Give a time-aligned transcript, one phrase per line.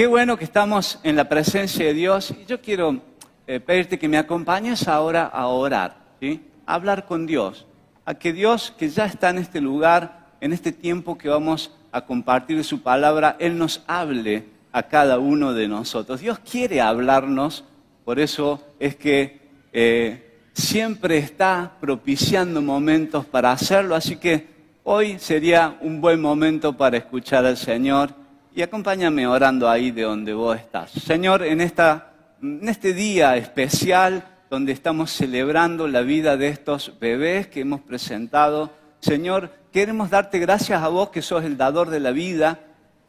[0.00, 2.30] Qué bueno que estamos en la presencia de Dios.
[2.30, 3.02] Y yo quiero
[3.46, 5.94] eh, pedirte que me acompañes ahora a orar,
[6.64, 7.66] a hablar con Dios,
[8.06, 12.06] a que Dios, que ya está en este lugar, en este tiempo que vamos a
[12.06, 16.20] compartir su palabra, Él nos hable a cada uno de nosotros.
[16.20, 17.64] Dios quiere hablarnos,
[18.06, 24.46] por eso es que eh, siempre está propiciando momentos para hacerlo, así que
[24.82, 28.18] hoy sería un buen momento para escuchar al Señor
[28.54, 30.90] y acompáñame orando ahí de donde vos estás.
[30.90, 37.46] Señor, en, esta, en este día especial donde estamos celebrando la vida de estos bebés
[37.46, 42.10] que hemos presentado, Señor, queremos darte gracias a vos que sos el dador de la
[42.10, 42.58] vida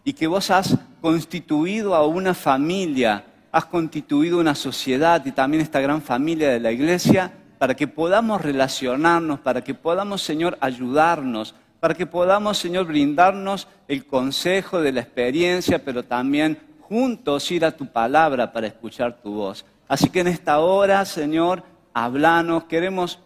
[0.04, 5.82] y que vos has constituido a una familia, has constituido una sociedad y también esta
[5.82, 11.96] gran familia de la iglesia para que podamos relacionarnos, para que podamos, Señor, ayudarnos, para
[11.96, 17.87] que podamos, Señor, brindarnos el consejo de la experiencia, pero también juntos ir a tu
[17.87, 19.65] palabra para escuchar tu voz.
[19.87, 23.20] Así que en esta hora, Señor, hablanos, queremos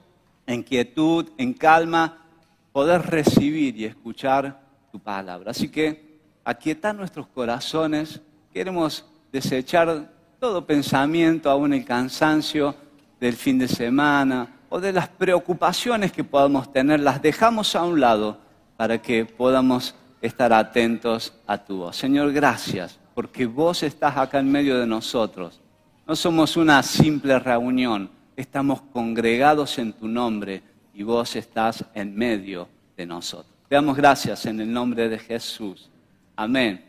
[0.47, 2.25] en quietud, en calma,
[2.71, 5.51] poder recibir y escuchar tu palabra.
[5.51, 8.21] Así que aquietar nuestros corazones,
[8.53, 12.73] queremos desechar todo pensamiento, aún el cansancio
[13.19, 17.99] del fin de semana o de las preocupaciones que podamos tener, las dejamos a un
[17.99, 18.44] lado
[18.77, 21.95] para que podamos estar atentos a tu voz.
[21.95, 25.61] Señor, gracias, porque vos estás acá en medio de nosotros.
[26.07, 30.61] No somos una simple reunión, estamos congregados en tu nombre
[30.93, 33.53] y vos estás en medio de nosotros.
[33.67, 35.89] Te damos gracias en el nombre de Jesús.
[36.35, 36.85] Amén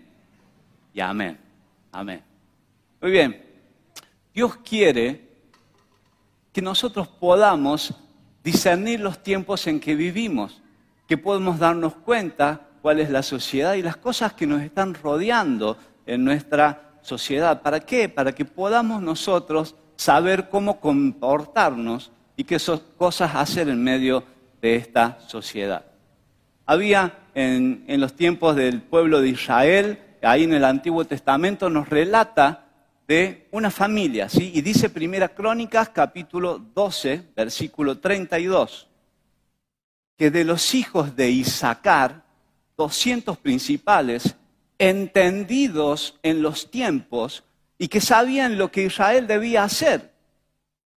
[0.93, 1.39] y amén.
[1.93, 2.23] Amén.
[3.01, 3.43] Muy bien.
[4.35, 5.27] Dios quiere
[6.53, 7.95] que nosotros podamos
[8.45, 10.61] discernir los tiempos en que vivimos
[11.07, 15.77] que podemos darnos cuenta cuál es la sociedad y las cosas que nos están rodeando
[16.05, 17.63] en nuestra sociedad.
[17.63, 18.09] ¿Para qué?
[18.09, 22.59] Para que podamos nosotros saber cómo comportarnos y qué
[22.97, 24.25] cosas hacer en medio
[24.61, 25.85] de esta sociedad.
[26.67, 31.89] Había en, en, los tiempos del pueblo de Israel, ahí en el Antiguo Testamento nos
[31.89, 32.65] relata
[33.07, 34.51] de una familia, ¿sí?
[34.53, 38.89] Y dice Primera Crónicas, capítulo 12, versículo 32
[40.17, 42.25] que de los hijos de Isaacar,
[42.77, 44.37] 200 principales,
[44.79, 47.45] entendidos en los tiempos
[47.79, 50.13] y que sabían lo que Israel debía hacer,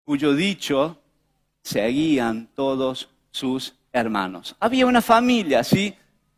[0.05, 1.01] cuyo dicho
[1.63, 4.57] seguían todos sus hermanos.
[4.61, 5.95] Había una familia, ¿sí?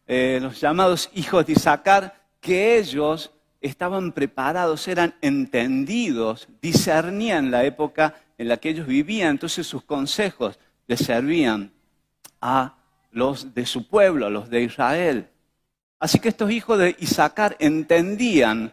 [0.07, 3.31] Eh, los llamados hijos de Isaacar, que ellos
[3.61, 10.59] estaban preparados, eran entendidos, discernían la época en la que ellos vivían, entonces sus consejos
[10.87, 11.71] les servían
[12.41, 12.75] a
[13.11, 15.29] los de su pueblo, a los de Israel.
[15.99, 18.73] Así que estos hijos de Isaacar entendían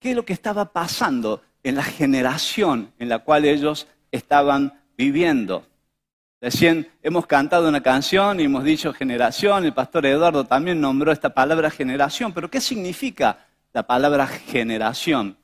[0.00, 5.66] qué es lo que estaba pasando en la generación en la cual ellos estaban viviendo.
[6.40, 11.30] Recién hemos cantado una canción y hemos dicho generación, el pastor Eduardo también nombró esta
[11.30, 13.38] palabra generación, pero ¿qué significa
[13.72, 15.36] la palabra generación?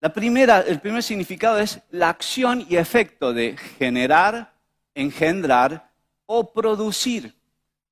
[0.00, 4.52] La primera, el primer significado es la acción y efecto de generar,
[4.94, 5.91] engendrar
[6.34, 7.34] o producir.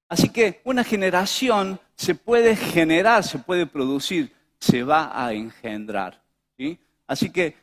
[0.09, 6.23] Así que una generación se puede generar, se puede producir, se va a engendrar.
[7.07, 7.55] Así que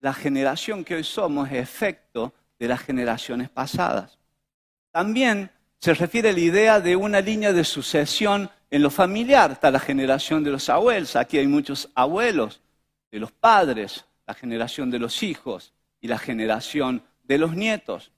[0.00, 4.16] la generación que hoy somos es efecto de las generaciones pasadas.
[4.92, 9.50] También se refiere a la idea de una línea de sucesión en lo familiar.
[9.50, 12.60] Está la generación de los abuelos, aquí hay muchos abuelos,
[13.10, 18.12] de los padres, la generación de los hijos y la generación de los nietos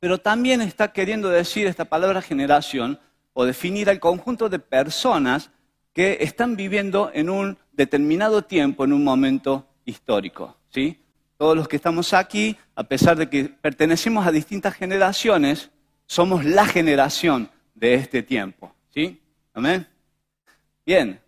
[0.00, 2.98] pero también está queriendo decir esta palabra generación
[3.34, 5.50] o definir al conjunto de personas
[5.92, 10.56] que están viviendo en un determinado tiempo, en un momento histórico.
[10.70, 10.98] ¿sí?
[11.36, 15.70] Todos los que estamos aquí, a pesar de que pertenecemos a distintas generaciones,
[16.06, 18.74] somos la generación de este tiempo.
[18.88, 19.20] ¿sí?
[19.52, 19.86] ¿Amén?
[20.86, 21.20] Bien.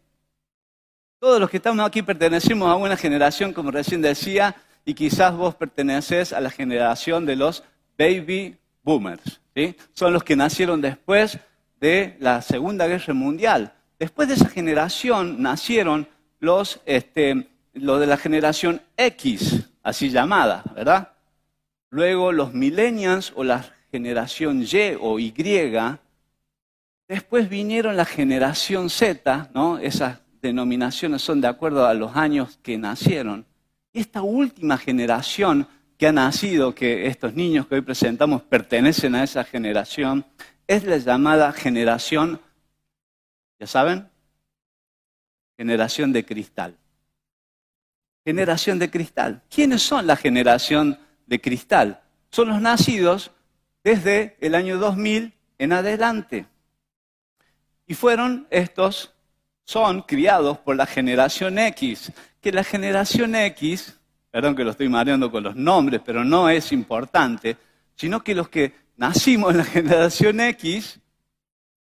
[1.18, 5.54] Todos los que estamos aquí pertenecemos a una generación, como recién decía, y quizás vos
[5.54, 7.62] perteneces a la generación de los
[7.96, 9.40] baby boomers.
[9.54, 9.76] ¿sí?
[9.92, 11.38] Son los que nacieron después
[11.80, 13.72] de la Segunda Guerra Mundial.
[13.98, 16.08] Después de esa generación nacieron
[16.40, 21.12] los, este, de la generación X, así llamada, ¿verdad?
[21.90, 25.32] Luego los millennials o la generación Y o Y.
[27.06, 29.78] Después vinieron la generación Z, ¿no?
[29.78, 33.46] Esas denominaciones son de acuerdo a los años que nacieron.
[33.92, 35.68] Y esta última generación
[36.02, 40.26] que ha nacido, que estos niños que hoy presentamos pertenecen a esa generación,
[40.66, 42.40] es la llamada generación,
[43.60, 44.10] ¿ya saben?
[45.56, 46.76] Generación de cristal.
[48.24, 49.44] generación de cristal.
[49.48, 52.02] ¿Quiénes son la generación de cristal?
[52.32, 53.30] Son los nacidos
[53.84, 56.46] desde el año 2000 en adelante.
[57.86, 59.14] Y fueron estos,
[59.64, 62.10] son criados por la generación X,
[62.40, 64.00] que la generación X,
[64.32, 67.58] perdón que lo estoy mareando con los nombres, pero no es importante,
[67.94, 70.98] sino que los que nacimos en la generación X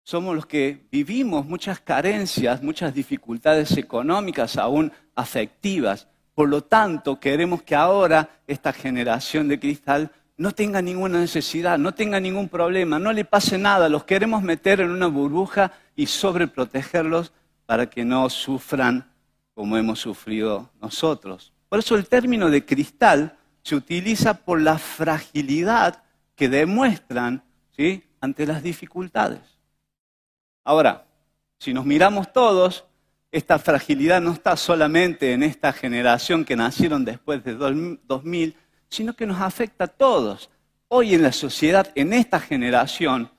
[0.03, 6.09] somos los que vivimos muchas carencias, muchas dificultades económicas, aún afectivas.
[6.35, 11.93] Por lo tanto, queremos que ahora esta generación de cristal no tenga ninguna necesidad, no
[11.93, 13.87] tenga ningún problema, no le pase nada.
[13.87, 17.31] Los queremos meter en una burbuja y sobreprotegerlos
[17.65, 19.09] para que no sufran
[19.53, 21.52] como hemos sufrido nosotros.
[21.73, 26.03] Por eso el término de cristal se utiliza por la fragilidad
[26.35, 27.43] que demuestran
[27.75, 28.03] ¿sí?
[28.21, 29.41] ante las dificultades.
[30.63, 31.07] Ahora,
[31.57, 32.85] si nos miramos todos,
[33.31, 38.55] esta fragilidad no está solamente en esta generación que nacieron después de 2000,
[38.87, 40.51] sino que nos afecta a todos.
[40.89, 43.31] Hoy en la sociedad, en esta generación,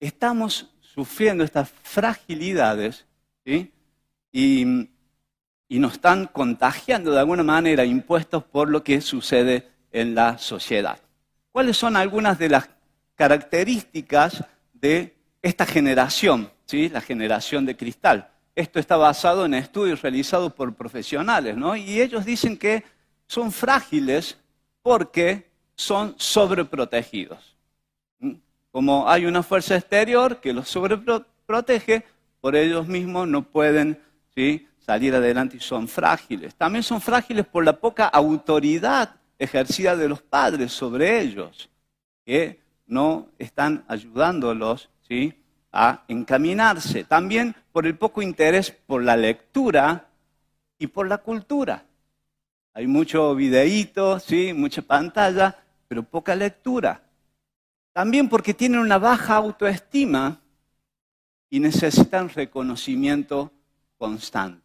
[0.00, 3.04] estamos sufriendo estas fragilidades
[3.44, 4.88] y,
[5.74, 11.00] y nos están contagiando de alguna manera, impuestos por lo que sucede en la sociedad.
[11.50, 12.70] ¿Cuáles son algunas de las
[13.16, 16.88] características de esta generación, ¿sí?
[16.90, 18.30] la generación de cristal?
[18.54, 21.74] Esto está basado en estudios realizados por profesionales, ¿no?
[21.74, 22.84] Y ellos dicen que
[23.26, 24.38] son frágiles
[24.80, 27.56] porque son sobreprotegidos.
[28.20, 28.34] ¿Mm?
[28.70, 32.04] Como hay una fuerza exterior que los sobreprotege,
[32.40, 33.98] por ellos mismos no pueden
[34.84, 36.54] salir adelante y son frágiles.
[36.54, 41.70] También son frágiles por la poca autoridad ejercida de los padres sobre ellos,
[42.24, 45.34] que no están ayudándolos ¿sí?
[45.72, 47.04] a encaminarse.
[47.04, 50.08] También por el poco interés por la lectura
[50.78, 51.84] y por la cultura.
[52.74, 54.52] Hay mucho videíto, ¿sí?
[54.52, 55.56] mucha pantalla,
[55.88, 57.00] pero poca lectura.
[57.92, 60.40] También porque tienen una baja autoestima
[61.48, 63.52] y necesitan reconocimiento
[63.96, 64.63] constante.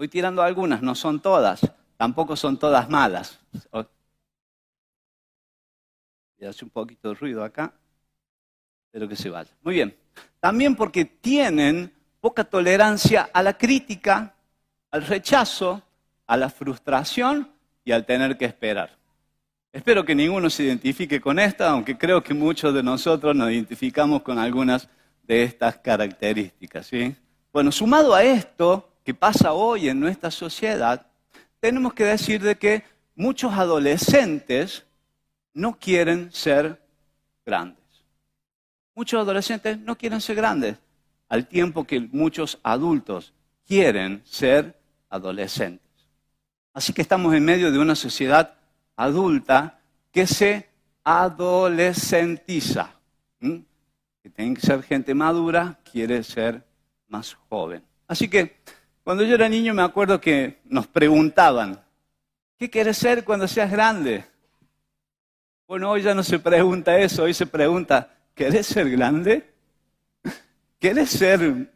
[0.00, 1.60] Voy tirando algunas, no son todas,
[1.98, 3.38] tampoco son todas malas.
[6.38, 7.74] Y hace un poquito de ruido acá,
[8.90, 9.50] pero que se vaya.
[9.60, 9.94] Muy bien.
[10.40, 14.34] También porque tienen poca tolerancia a la crítica,
[14.90, 15.82] al rechazo
[16.26, 17.52] a la frustración
[17.84, 18.96] y al tener que esperar.
[19.70, 24.22] Espero que ninguno se identifique con esta, aunque creo que muchos de nosotros nos identificamos
[24.22, 24.88] con algunas
[25.24, 26.86] de estas características.
[26.86, 27.14] ¿sí?
[27.52, 31.06] Bueno, sumado a esto que pasa hoy en nuestra sociedad,
[31.60, 34.84] tenemos que decir de que muchos adolescentes
[35.52, 36.80] no quieren ser
[37.44, 37.80] grandes.
[38.94, 40.76] Muchos adolescentes no quieren ser grandes,
[41.28, 43.32] al tiempo que muchos adultos
[43.66, 45.86] quieren ser adolescentes.
[46.72, 48.54] Así que estamos en medio de una sociedad
[48.96, 49.80] adulta
[50.12, 50.68] que se
[51.04, 52.94] adolescentiza.
[53.40, 56.62] Que tiene que ser gente madura, quiere ser
[57.08, 57.82] más joven.
[58.06, 58.60] Así que
[59.10, 61.82] cuando yo era niño me acuerdo que nos preguntaban,
[62.56, 64.24] ¿qué quieres ser cuando seas grande?
[65.66, 69.52] Bueno, hoy ya no se pregunta eso, hoy se pregunta, ¿quieres ser grande?
[70.78, 71.72] ¿Quieres ser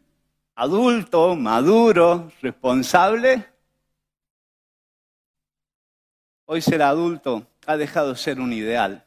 [0.55, 3.45] adulto, maduro, responsable?
[6.45, 9.03] Hoy ser adulto ha dejado de ser un ideal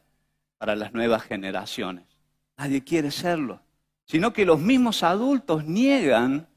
[0.59, 2.05] para las nuevas generaciones.
[2.59, 3.59] Nadie quiere serlo,
[4.05, 6.47] sino que los mismos adultos niegan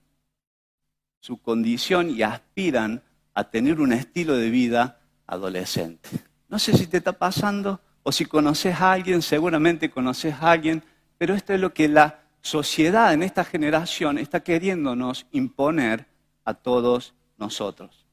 [1.22, 3.00] su condición y aspiran
[3.32, 4.98] a tener un estilo de vida
[5.28, 6.08] adolescente.
[6.48, 10.82] No sé si te está pasando o si conoces a alguien, seguramente conoces a alguien,
[11.18, 16.06] pero esto es lo que la sociedad en esta generación está queriéndonos imponer
[16.44, 18.04] a todos nosotros.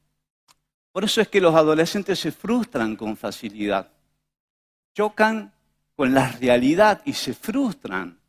[0.92, 3.90] Por eso es que los adolescentes se frustran con facilidad.
[4.94, 5.52] Chocan
[5.96, 8.20] con la realidad y se frustran.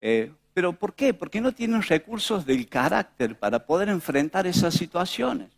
[0.00, 1.14] Eh, ¿Pero por qué?
[1.14, 5.48] Porque no tienen recursos del carácter para poder enfrentar esas situaciones,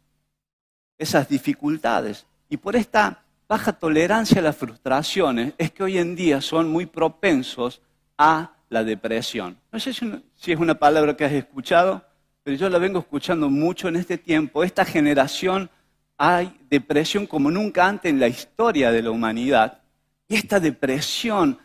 [0.99, 2.27] esas dificultades.
[2.49, 6.87] Y por esta baja tolerancia a las frustraciones es que hoy en día son muy
[6.87, 7.81] propensos
[8.19, 9.59] a la depresión.
[9.71, 12.05] No sé si es una palabra que has escuchado,
[12.43, 14.65] pero yo la vengo escuchando mucho en este tiempo.
[14.65, 15.71] Esta generación
[16.17, 19.81] hay depresión como nunca antes en la historia de la humanidad.
[20.29, 21.59] Y esta depresión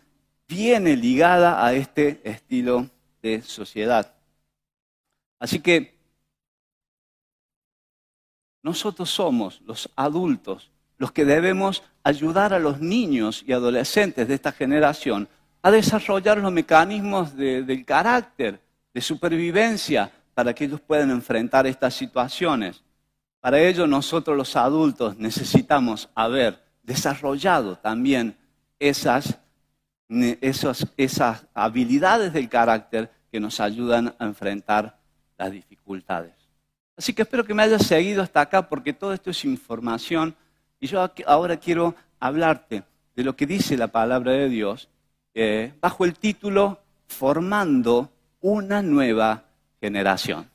[0.48, 2.90] viene ligada a este estilo
[3.42, 4.14] sociedad.
[5.40, 5.98] Así que
[8.64, 14.52] nosotros somos los adultos los que debemos ayudar a los niños y adolescentes de esta
[14.52, 15.30] generación
[15.62, 18.60] a desarrollar los mecanismos del carácter,
[18.94, 22.84] de supervivencia, para que ellos puedan enfrentar estas situaciones
[23.40, 28.36] Para ello nosotros los adultos necesitamos haber desarrollado también
[28.78, 29.40] esas,
[30.98, 34.98] esas habilidades del carácter que nos ayudan a enfrentar
[35.38, 36.34] las dificultades.
[36.96, 40.36] Así que espero que me hayas seguido hasta acá porque todo esto es información
[40.80, 42.84] y yo ahora quiero hablarte
[43.16, 44.90] de lo que dice la palabra de Dios
[45.34, 49.44] eh, bajo el título Formando una nueva
[49.80, 50.50] generación.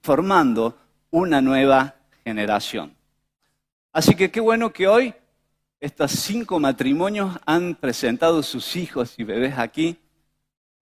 [0.00, 0.78] Formando
[1.10, 2.94] una nueva generación.
[3.92, 5.14] Así que qué bueno que hoy
[5.80, 9.98] estos cinco matrimonios han presentado sus hijos y bebés aquí,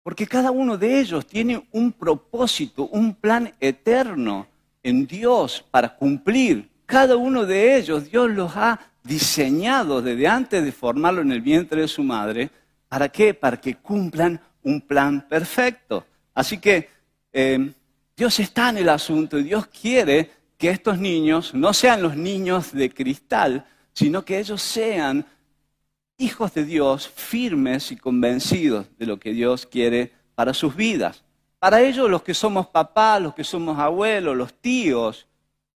[0.08, 4.46] porque cada uno de ellos tiene un propósito, un plan eterno
[4.82, 6.66] en Dios para cumplir.
[6.86, 11.82] Cada uno de ellos Dios los ha diseñado desde antes de formarlo en el vientre
[11.82, 12.48] de su madre.
[12.88, 13.34] ¿Para qué?
[13.34, 16.06] Para que cumplan un plan perfecto.
[16.32, 16.88] Así que
[17.30, 17.70] eh,
[18.16, 22.72] Dios está en el asunto y Dios quiere que estos niños no sean los niños
[22.72, 25.26] de cristal, sino que ellos sean
[26.18, 31.24] hijos de Dios firmes y convencidos de lo que Dios quiere para sus vidas.
[31.58, 35.26] Para ellos los que somos papás, los que somos abuelos, los tíos,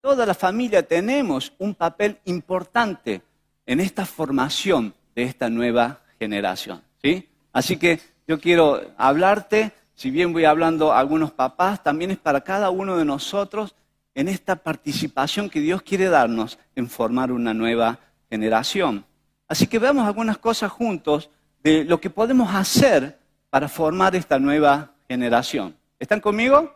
[0.01, 3.23] toda la familia tenemos un papel importante
[3.67, 6.83] en esta formación de esta nueva generación.
[7.03, 7.29] ¿sí?
[7.53, 12.43] Así que yo quiero hablarte, si bien voy hablando a algunos papás, también es para
[12.43, 13.75] cada uno de nosotros
[14.15, 17.99] en esta participación que Dios quiere darnos en formar una nueva
[18.31, 19.05] generación.
[19.49, 21.31] Así que veamos algunas cosas juntos
[21.63, 23.19] de lo que podemos hacer
[23.51, 25.75] para formar esta nueva generación.
[25.99, 26.75] ¿Están conmigo?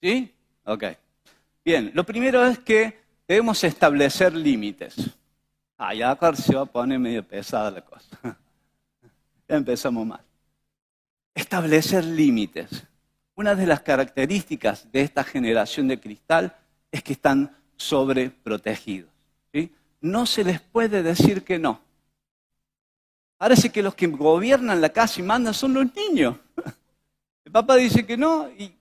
[0.00, 0.34] ¿Sí?
[0.64, 0.84] Ok.
[1.64, 4.96] Bien, lo primero es que debemos establecer límites.
[5.76, 8.16] Ah, ya se va a poner medio pesada la cosa.
[9.48, 10.24] ya empezamos mal.
[11.34, 12.84] Establecer límites.
[13.34, 16.56] Una de las características de esta generación de cristal
[16.90, 19.10] es que están sobreprotegidos.
[20.00, 21.80] No se les puede decir que no.
[23.38, 26.36] Parece que los que gobiernan la casa y mandan son los niños.
[27.44, 28.72] El papá dice que no y,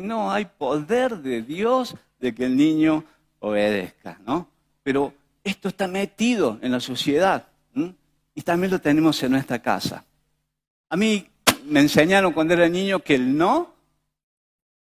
[0.00, 3.04] no hay poder de Dios de que el niño
[3.38, 4.48] obedezca, ¿no?
[4.82, 5.14] Pero
[5.44, 7.46] esto está metido en la sociedad
[8.34, 10.04] y también lo tenemos en nuestra casa.
[10.88, 11.28] A mí
[11.64, 13.72] me enseñaron cuando era niño que el no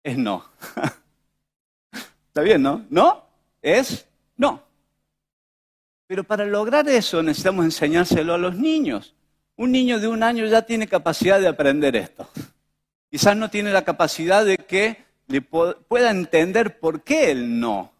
[0.05, 0.45] es no.
[2.28, 2.87] ¿Está bien, no?
[2.88, 3.25] No
[3.61, 4.65] es no.
[6.06, 9.14] Pero para lograr eso necesitamos enseñárselo a los niños.
[9.56, 12.28] Un niño de un año ya tiene capacidad de aprender esto.
[13.10, 17.92] Quizás no tiene la capacidad de que le pueda entender por qué el no.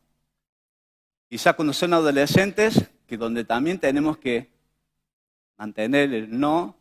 [1.28, 4.50] Quizás cuando son adolescentes, que donde también tenemos que
[5.56, 6.76] mantener el no,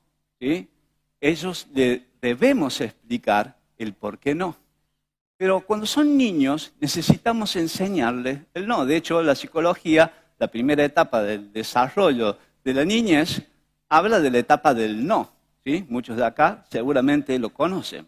[1.19, 4.57] ellos le debemos explicar el por qué no.
[5.37, 8.85] Pero cuando son niños necesitamos enseñarles el no.
[8.85, 13.41] De hecho, la psicología, la primera etapa del desarrollo de la niñez,
[13.89, 15.31] habla de la etapa del no.
[15.63, 15.85] ¿sí?
[15.89, 18.07] Muchos de acá seguramente lo conocen.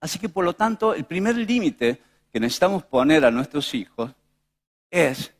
[0.00, 2.00] Así que por lo tanto, el primer límite
[2.32, 4.12] que necesitamos poner a nuestros hijos
[4.90, 5.32] es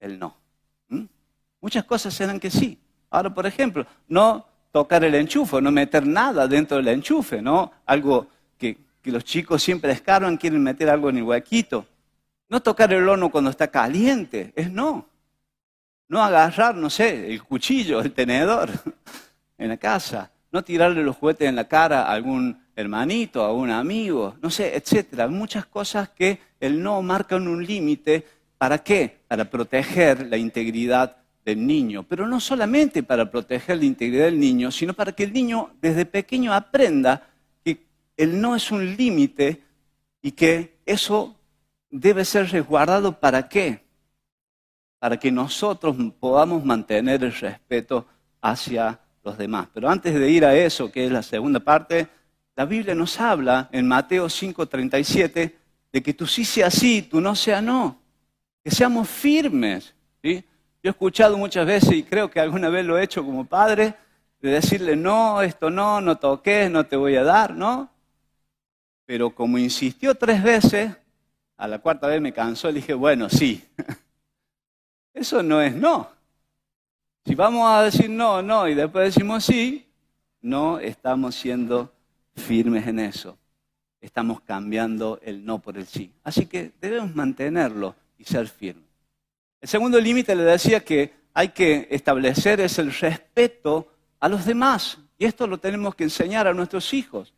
[0.00, 0.36] el no.
[1.60, 2.76] Muchas cosas serán que sí.
[3.08, 7.70] Ahora, por ejemplo, no tocar el enchufe, no meter nada dentro del enchufe, ¿no?
[7.86, 8.26] Algo
[8.58, 11.86] que, los chicos siempre descargan, quieren meter algo en el huequito.
[12.48, 15.06] No tocar el horno cuando está caliente, es no.
[16.12, 18.68] No agarrar, no sé, el cuchillo, el tenedor
[19.56, 20.30] en la casa.
[20.50, 24.76] No tirarle los juguetes en la cara a algún hermanito, a un amigo, no sé,
[24.76, 25.26] etcétera.
[25.28, 28.26] Muchas cosas que el no marcan un límite.
[28.58, 29.20] ¿Para qué?
[29.26, 31.16] Para proteger la integridad
[31.46, 32.02] del niño.
[32.02, 36.04] Pero no solamente para proteger la integridad del niño, sino para que el niño desde
[36.04, 37.26] pequeño aprenda
[37.64, 37.86] que
[38.18, 39.62] el no es un límite
[40.20, 41.34] y que eso
[41.90, 43.80] debe ser resguardado para qué?
[45.02, 48.06] Para que nosotros podamos mantener el respeto
[48.40, 49.66] hacia los demás.
[49.74, 52.06] Pero antes de ir a eso, que es la segunda parte,
[52.54, 55.56] la Biblia nos habla en Mateo 5:37
[55.92, 58.00] de que tú sí sea sí, tú no sea no.
[58.62, 59.92] Que seamos firmes.
[60.22, 60.44] ¿sí?
[60.80, 63.96] Yo he escuchado muchas veces, y creo que alguna vez lo he hecho como padre,
[64.38, 67.90] de decirle, no, esto no, no toques, no te voy a dar, ¿no?
[69.04, 70.96] Pero como insistió tres veces,
[71.56, 73.64] a la cuarta vez me cansó y dije, bueno, sí.
[75.14, 76.10] Eso no es no.
[77.24, 79.86] Si vamos a decir no, no, y después decimos sí,
[80.40, 81.92] no estamos siendo
[82.34, 83.38] firmes en eso.
[84.00, 86.12] Estamos cambiando el no por el sí.
[86.24, 88.88] Así que debemos mantenerlo y ser firmes.
[89.60, 93.88] El segundo límite le decía que hay que establecer es el respeto
[94.18, 94.98] a los demás.
[95.18, 97.32] Y esto lo tenemos que enseñar a nuestros hijos.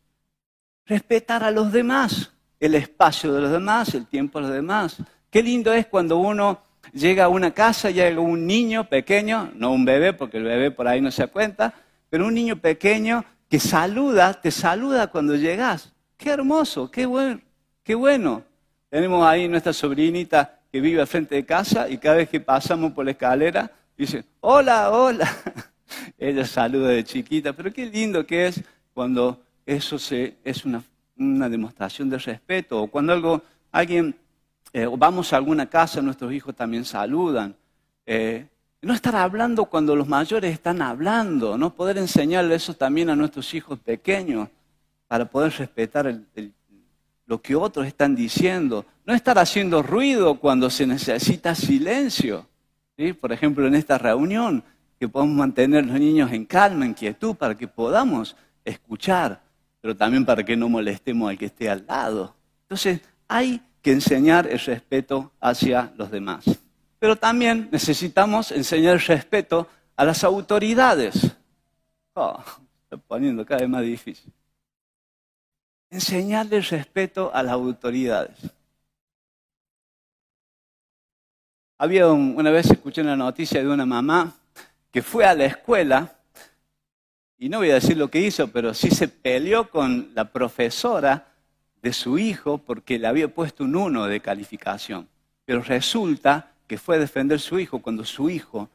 [0.87, 5.03] Respetar a los demás, el espacio de los demás, el tiempo de los demás,
[5.35, 6.63] Qué lindo es cuando uno
[6.93, 10.89] llega a una casa hay un niño pequeño, no un bebé, porque el bebé por
[10.89, 11.75] ahí no se cuenta,
[12.11, 15.93] pero un niño pequeño que saluda, te saluda cuando llegas.
[16.17, 17.41] Qué hermoso, qué bueno,
[17.83, 18.43] qué bueno.
[18.89, 22.93] Tenemos ahí nuestra sobrinita que vive al frente de casa y cada vez que pasamos
[22.93, 25.29] por la escalera dice, hola, hola.
[26.19, 28.63] Ella saluda de chiquita, pero qué lindo que es
[28.93, 30.83] cuando eso se, es una,
[31.49, 34.17] demostración de respeto o cuando algo, alguien,
[34.77, 37.55] eh, vamos a alguna casa, nuestros hijos también saludan.
[38.05, 38.45] Eh,
[38.83, 43.55] no estar hablando cuando los mayores están hablando, no poder enseñarle eso también a nuestros
[43.55, 44.49] hijos pequeños
[45.07, 46.13] para poder respetar
[47.25, 48.85] lo que otros están diciendo.
[49.07, 52.49] No estar haciendo ruido cuando se necesita silencio.
[53.21, 54.65] Por ejemplo, en esta reunión,
[54.99, 59.41] que podamos mantener los niños en calma, en quietud, para que podamos escuchar,
[59.81, 62.35] pero también para que no molestemos al que esté al lado.
[62.63, 66.47] Entonces, hay que enseñar el respeto hacia los demás.
[66.99, 71.37] Pero también necesitamos enseñar respeto a las autoridades.
[72.15, 72.43] Oh,
[72.83, 74.33] está poniendo cada vez más difícil.
[75.91, 78.39] Enseñarle respeto a las autoridades.
[81.77, 84.33] Había una vez escuché una noticia de una mamá
[84.91, 86.17] que fue a la escuela,
[87.37, 91.34] y no voy a decir lo que hizo, pero sí se peleó con la profesora
[91.85, 95.07] de su hijo porque le había puesto un 1 de calificación.
[95.45, 98.71] Pero resulta que fue a defender su hijo cuando su hijo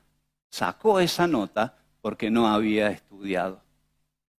[0.51, 3.63] sacó esa nota porque no había estudiado.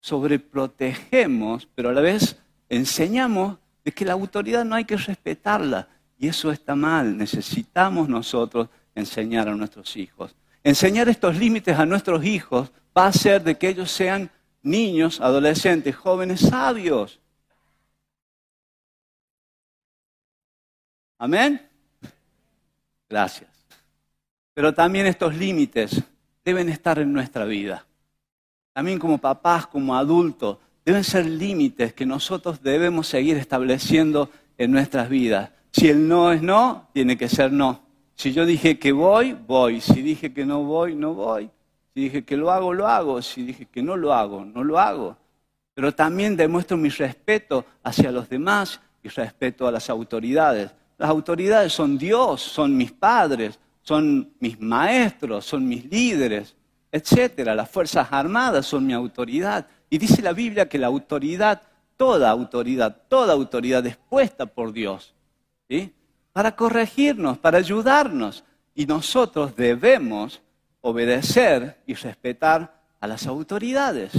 [0.02, 2.38] Sobreprotegemos, pero a la vez
[2.70, 5.88] enseñamos de que la autoridad no hay que respetarla.
[6.20, 7.18] Y eso está mal.
[7.18, 10.36] Necesitamos nosotros enseñar a nuestros hijos.
[10.64, 14.30] Enseñar estos límites a nuestros hijos va a hacer de que ellos sean
[14.62, 17.19] niños, adolescentes, jóvenes sabios.
[21.20, 21.62] Amén.
[23.10, 23.50] Gracias.
[24.54, 26.02] Pero también estos límites
[26.44, 27.86] deben estar en nuestra vida.
[28.74, 35.10] También como papás, como adultos, deben ser límites que nosotros debemos seguir estableciendo en nuestras
[35.10, 35.52] vidas.
[35.72, 37.82] Si el no es no, tiene que ser no.
[38.16, 39.82] Si yo dije que voy, voy.
[39.82, 41.50] Si dije que no voy, no voy.
[41.94, 43.22] Si dije que lo hago, lo hago.
[43.22, 45.18] Si dije que no lo hago, no lo hago.
[45.74, 50.72] Pero también demuestro mi respeto hacia los demás y respeto a las autoridades.
[51.00, 56.58] Las autoridades son Dios, son mis padres, son mis maestros, son mis líderes,
[56.92, 57.56] etcétera.
[57.56, 59.66] Las Fuerzas Armadas son mi autoridad.
[59.90, 61.62] Y dice la Biblia que la autoridad,
[61.96, 65.16] toda autoridad, toda autoridad es puesta por Dios.
[66.34, 68.44] Para corregirnos, para ayudarnos.
[68.76, 70.42] Y nosotros debemos
[70.82, 74.12] obedecer y respetar a las autoridades.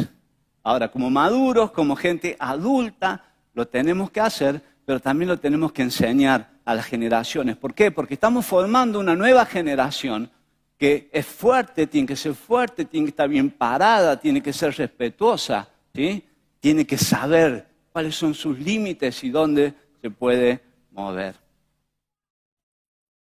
[0.62, 5.82] Ahora, como maduros, como gente adulta, lo tenemos que hacer, pero también lo tenemos que
[5.82, 7.56] enseñar a las generaciones.
[7.56, 7.90] ¿Por qué?
[7.90, 10.30] Porque estamos formando una nueva generación
[10.78, 14.74] que es fuerte, tiene que ser fuerte, tiene que estar bien parada, tiene que ser
[14.74, 16.24] respetuosa, ¿sí?
[16.58, 21.34] tiene que saber cuáles son sus límites y dónde se puede mover.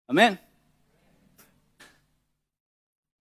[0.06, 0.38] Amén.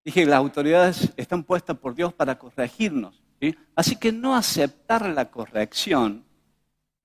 [0.04, 3.22] Dije, las autoridades están puestas por Dios para corregirnos.
[3.76, 6.26] Así que no aceptar la corrección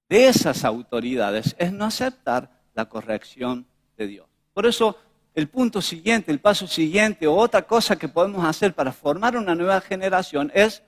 [0.09, 4.27] de esas autoridades es no aceptar la corrección de Dios.
[4.53, 4.97] Por eso
[5.35, 9.55] el punto siguiente, el paso siguiente o otra cosa que podemos hacer para formar una
[9.55, 10.83] nueva generación es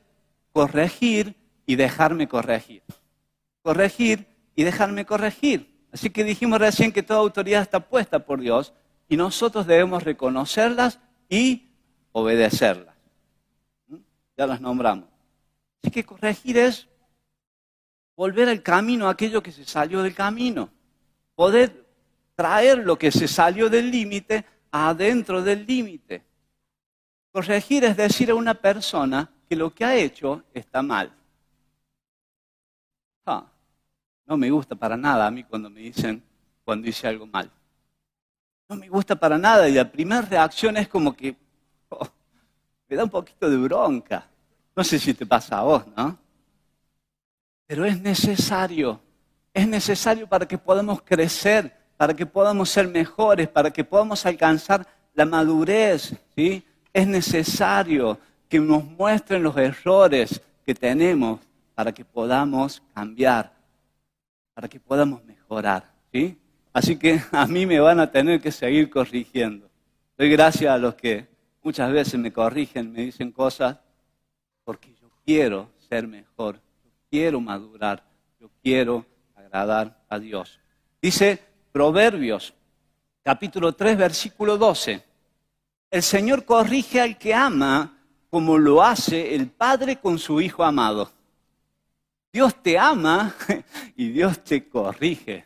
[0.52, 1.34] corregir
[1.66, 2.82] y dejarme corregir.
[3.62, 5.74] Corregir y dejarme corregir.
[5.92, 8.72] Así que dijimos recién que toda autoridad está puesta por Dios
[9.08, 11.68] y nosotros debemos reconocerlas y
[12.12, 12.94] obedecerlas.
[13.88, 13.96] ¿Mm?
[14.36, 15.08] Ya las nombramos.
[15.82, 16.88] Así que corregir es
[18.16, 20.70] volver al camino aquello que se salió del camino
[21.36, 21.86] poder
[22.34, 26.24] traer lo que se salió del límite adentro del límite.
[27.30, 31.12] Corregir es decir a una persona que lo que ha hecho está mal.
[33.26, 33.46] Ah,
[34.24, 36.22] no me gusta para nada a mí cuando me dicen
[36.64, 37.50] cuando hice algo mal.
[38.68, 41.36] No me gusta para nada y la primera reacción es como que
[41.90, 42.08] oh,
[42.88, 44.26] me da un poquito de bronca.
[44.74, 46.18] No sé si te pasa a vos, ¿no?
[47.66, 49.00] Pero es necesario
[49.56, 54.86] es necesario para que podamos crecer, para que podamos ser mejores, para que podamos alcanzar
[55.14, 56.14] la madurez.
[56.36, 56.62] ¿sí?
[56.92, 61.40] Es necesario que nos muestren los errores que tenemos
[61.74, 63.50] para que podamos cambiar,
[64.52, 65.90] para que podamos mejorar.
[66.12, 66.38] ¿sí?
[66.74, 69.70] Así que a mí me van a tener que seguir corrigiendo.
[70.18, 71.28] Doy gracias a los que
[71.62, 73.78] muchas veces me corrigen, me dicen cosas,
[74.64, 76.60] porque yo quiero ser mejor,
[77.10, 78.04] quiero madurar,
[78.40, 80.60] yo quiero agradar a Dios.
[81.00, 81.42] Dice
[81.72, 82.54] Proverbios,
[83.22, 85.02] capítulo 3, versículo 12.
[85.90, 87.96] El Señor corrige al que ama
[88.30, 91.10] como lo hace el Padre con su Hijo amado.
[92.32, 93.34] Dios te ama
[93.96, 95.44] y Dios te corrige.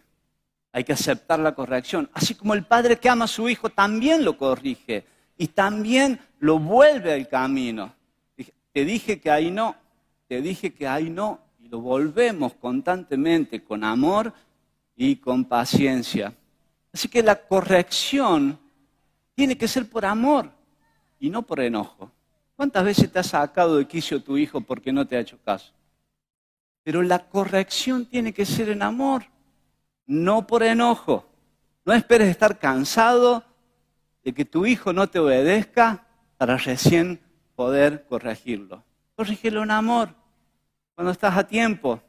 [0.73, 2.09] Hay que aceptar la corrección.
[2.13, 5.05] Así como el Padre que ama a su Hijo también lo corrige
[5.37, 7.95] y también lo vuelve al camino.
[8.73, 9.77] Te dije que ahí no,
[10.29, 14.33] te dije que ahí no, lo volvemos constantemente con amor
[14.97, 16.35] y con paciencia.
[16.93, 18.59] Así que la corrección
[19.37, 20.51] tiene que ser por amor
[21.21, 22.11] y no por enojo.
[22.57, 25.73] ¿Cuántas veces te has sacado de quicio tu hijo porque no te ha hecho caso?
[26.83, 29.25] Pero la corrección tiene que ser en amor,
[30.07, 31.25] no por enojo.
[31.85, 33.45] No esperes estar cansado
[34.25, 36.07] de que tu hijo no te obedezca
[36.37, 37.21] para recién
[37.55, 38.83] poder corregirlo.
[39.15, 40.15] Corregirlo en amor,
[41.01, 42.03] cuando estás a tiempo.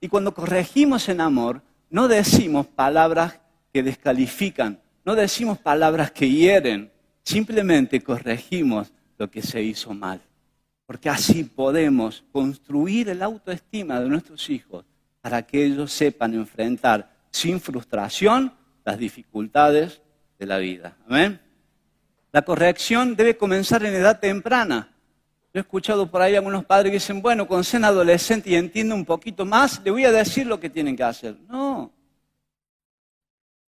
[0.00, 3.40] Y cuando corregimos en amor, no decimos palabras
[3.72, 10.20] que descalifican, no decimos palabras que hieren, simplemente corregimos lo que se hizo mal
[10.86, 14.84] porque así podemos construir el autoestima de nuestros hijos
[15.20, 18.52] para que ellos sepan enfrentar sin frustración
[18.84, 20.02] las dificultades
[20.38, 20.96] de la vida.
[21.08, 21.40] Amén.
[22.32, 24.93] La corrección debe comenzar en edad temprana.
[25.54, 28.92] Yo he escuchado por ahí algunos padres que dicen, bueno, cuando sean adolescente y entienda
[28.92, 31.36] un poquito más, le voy a decir lo que tienen que hacer.
[31.48, 31.92] No.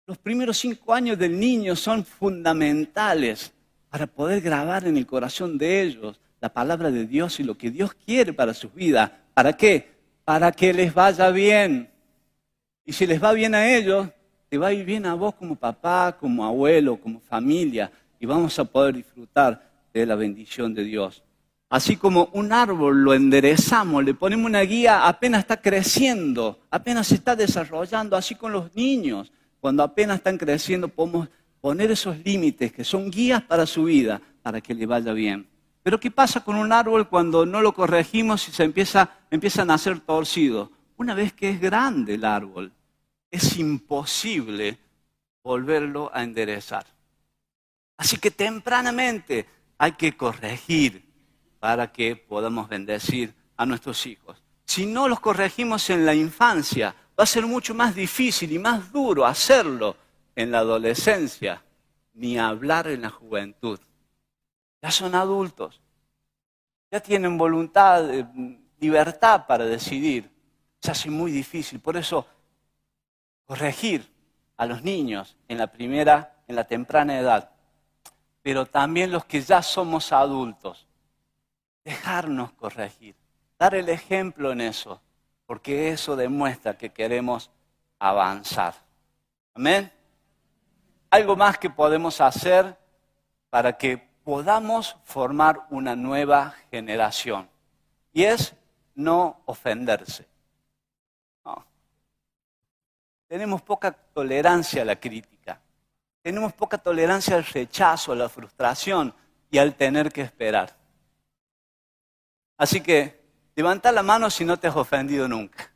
[0.07, 3.53] Los primeros cinco años del niño son fundamentales
[3.91, 7.69] para poder grabar en el corazón de ellos la palabra de Dios y lo que
[7.69, 9.11] Dios quiere para sus vidas.
[9.35, 9.91] ¿Para qué?
[10.23, 11.91] Para que les vaya bien.
[12.83, 14.09] Y si les va bien a ellos,
[14.49, 18.57] te va a ir bien a vos como papá, como abuelo, como familia, y vamos
[18.57, 21.21] a poder disfrutar de la bendición de Dios.
[21.69, 27.15] Así como un árbol lo enderezamos, le ponemos una guía, apenas está creciendo, apenas se
[27.15, 29.31] está desarrollando, así con los niños.
[29.59, 31.27] Cuando apenas están creciendo, podemos
[31.59, 35.47] poner esos límites que son guías para su vida, para que le vaya bien.
[35.81, 39.65] Pero ¿qué pasa con un árbol cuando no lo corregimos y se empieza, empieza a
[39.65, 40.71] nacer torcido?
[40.97, 42.71] Una vez que es grande el árbol,
[43.31, 44.77] es imposible
[45.43, 46.85] volverlo a enderezar.
[47.97, 49.47] Así que tempranamente
[49.77, 51.04] hay que corregir
[51.65, 54.37] para que podamos bendecir a nuestros hijos.
[54.65, 58.91] Si no los corregimos en la infancia, va a ser mucho más difícil y más
[58.91, 59.95] duro hacerlo
[60.35, 61.63] en la adolescencia,
[62.13, 63.79] ni hablar en la juventud
[64.85, 65.81] ya son adultos,
[66.91, 68.27] ya tienen voluntad, eh,
[68.79, 70.29] libertad para decidir.
[70.79, 71.79] Se hace muy difícil.
[71.79, 72.27] Por eso,
[73.47, 74.07] corregir
[74.57, 77.49] a los niños en la primera, en la temprana edad,
[78.43, 80.85] pero también los que ya somos adultos,
[81.85, 83.15] dejarnos corregir,
[83.57, 84.99] dar el ejemplo en eso,
[85.45, 87.49] porque eso demuestra que queremos
[87.99, 88.73] avanzar.
[89.53, 89.89] Amén.
[91.09, 92.77] Algo más que podemos hacer
[93.49, 97.47] para que podamos formar una nueva generación.
[98.11, 98.53] Y es
[98.95, 100.27] no ofenderse.
[103.27, 105.59] Tenemos poca tolerancia a la crítica.
[106.21, 109.13] Tenemos poca tolerancia al rechazo, a la frustración
[109.49, 110.75] y al tener que esperar.
[112.57, 113.21] Así que
[113.55, 115.71] levanta la mano si no te has ofendido nunca.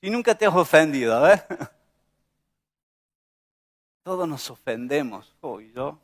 [0.00, 1.46] Si nunca te has ofendido, a ver.
[4.02, 5.34] Todos nos ofendemos.
[5.40, 5.98] Oh, yo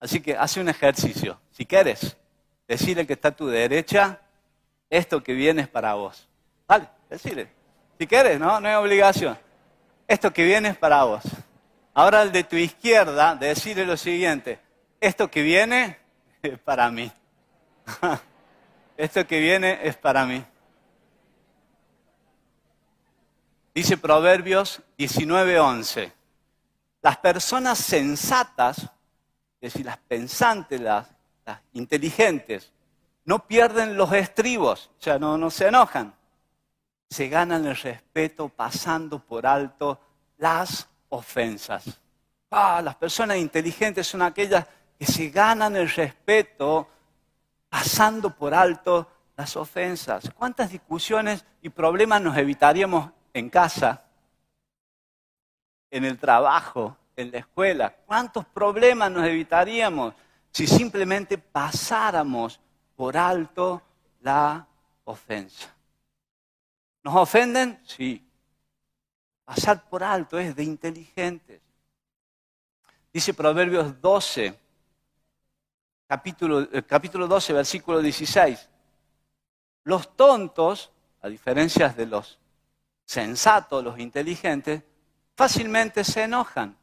[0.00, 1.40] Así que hace un ejercicio.
[1.50, 2.16] Si quieres,
[2.68, 4.20] decirle que está a tu derecha,
[4.90, 6.28] esto que viene es para vos.
[6.66, 7.48] Vale, decirle.
[7.98, 9.38] Si quieres, no, no hay obligación.
[10.06, 11.24] Esto que viene es para vos.
[11.94, 14.60] Ahora el de tu izquierda, decirle lo siguiente.
[15.00, 15.98] Esto que viene
[16.52, 17.10] es para mí.
[18.96, 20.44] Esto que viene es para mí.
[23.74, 26.12] Dice Proverbios 19:11.
[27.02, 28.90] Las personas sensatas
[29.60, 31.08] es decir, las pensantes, las,
[31.72, 32.72] inteligentes,
[33.24, 36.14] no pierden los estribos, o sea, no, no se enojan.
[37.08, 40.00] Se ganan el respeto pasando por alto
[40.38, 42.00] las ofensas.
[42.50, 44.66] Ah, las personas inteligentes son aquellas
[44.98, 46.88] que se ganan el respeto
[47.68, 49.06] pasando por alto
[49.36, 50.30] las ofensas.
[50.34, 54.02] ¿Cuántas discusiones y problemas nos evitaríamos en casa,
[55.90, 57.94] en el trabajo, en la escuela.
[58.06, 60.14] ¿Cuántos problemas nos evitaríamos
[60.50, 62.60] si simplemente pasáramos
[62.94, 63.82] por alto
[64.20, 64.66] la
[65.04, 65.74] ofensa?
[67.02, 67.80] ¿Nos ofenden?
[67.84, 68.22] Sí.
[69.44, 71.60] Pasar por alto es de inteligentes.
[73.12, 74.58] Dice Proverbios 12,
[76.06, 78.68] capítulo, capítulo 12, versículo 16.
[79.84, 80.92] Los tontos,
[81.22, 82.38] a diferencia de los
[83.04, 84.82] sensatos, los inteligentes,
[85.34, 86.76] fácilmente se enojan.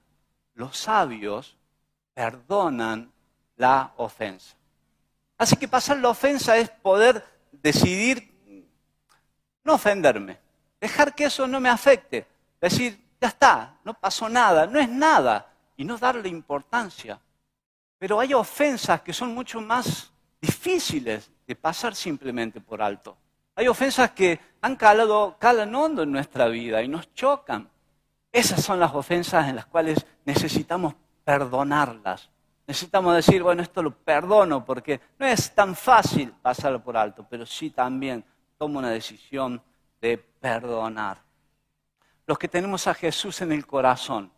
[0.56, 1.58] Los sabios
[2.14, 3.12] perdonan
[3.58, 4.56] la ofensa.
[5.38, 8.32] Así que pasar la ofensa es poder decidir
[9.64, 10.40] no ofenderme,
[10.80, 12.28] dejar que eso no me afecte,
[12.60, 17.20] decir, ya está, no pasó nada, no es nada, y no darle importancia.
[18.04, 20.12] Pero hay ofensas que son mucho más
[20.42, 23.16] difíciles de pasar simplemente por alto.
[23.56, 27.70] Hay ofensas que han calado, calan hondo en nuestra vida y nos chocan.
[28.30, 32.30] Esas son las ofensas en las cuales necesitamos perdonarlas.
[32.68, 37.46] Necesitamos decir, bueno, esto lo perdono porque no es tan fácil pasarlo por alto, pero
[37.46, 38.26] sí también
[38.58, 39.64] tomo una decisión
[40.02, 41.22] de perdonar.
[42.26, 44.30] Los que tenemos a Jesús en el corazón,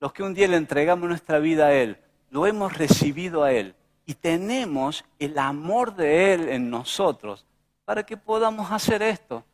[0.00, 2.00] los que un día le entregamos nuestra vida a Él,
[2.34, 7.46] lo hemos recibido a Él y tenemos el amor de Él en nosotros
[7.84, 9.44] para que podamos hacer esto.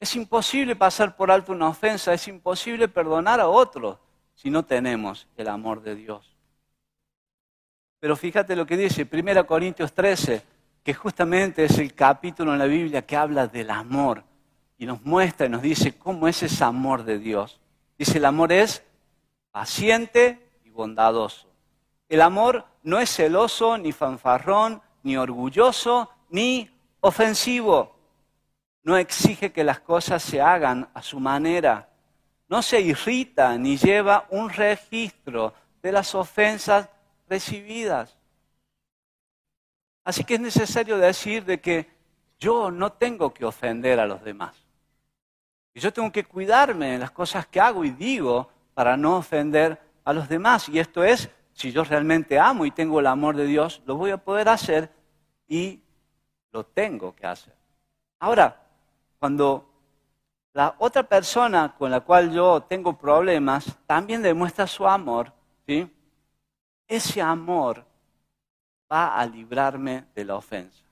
[0.00, 3.98] Es imposible pasar por alto una ofensa, es imposible perdonar a otros
[4.34, 6.34] si no tenemos el amor de Dios.
[8.00, 10.42] Pero fíjate lo que dice 1 Corintios 13,
[10.82, 14.24] que justamente es el capítulo en la Biblia que habla del amor
[14.76, 17.60] y nos muestra y nos dice cómo es ese amor de Dios.
[17.96, 18.82] Dice, el amor es
[19.52, 21.53] paciente y bondadoso.
[22.14, 27.98] El amor no es celoso, ni fanfarrón, ni orgulloso, ni ofensivo.
[28.84, 31.88] No exige que las cosas se hagan a su manera.
[32.48, 36.88] No se irrita ni lleva un registro de las ofensas
[37.28, 38.16] recibidas.
[40.04, 41.90] Así que es necesario decir de que
[42.38, 44.54] yo no tengo que ofender a los demás.
[45.74, 49.80] Y yo tengo que cuidarme en las cosas que hago y digo para no ofender
[50.04, 50.68] a los demás.
[50.68, 54.10] Y esto es, si yo realmente amo y tengo el amor de Dios, lo voy
[54.10, 54.90] a poder hacer
[55.48, 55.80] y
[56.52, 57.54] lo tengo que hacer.
[58.18, 58.60] Ahora,
[59.18, 59.70] cuando
[60.52, 65.32] la otra persona con la cual yo tengo problemas también demuestra su amor,
[65.66, 65.90] ¿sí?
[66.86, 67.84] ese amor
[68.90, 70.82] va a librarme de la ofensa.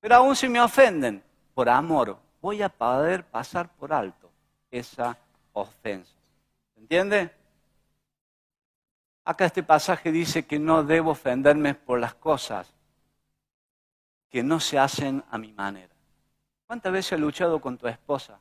[0.00, 1.22] Pero aún si me ofenden,
[1.54, 4.30] por amor, voy a poder pasar por alto
[4.70, 5.16] esa
[5.52, 6.14] ofensa.
[6.76, 7.30] ¿Entiende?
[9.30, 12.74] Acá este pasaje dice que no debo ofenderme por las cosas
[14.28, 15.94] que no se hacen a mi manera.
[16.66, 18.40] ¿Cuántas veces has luchado con tu esposa,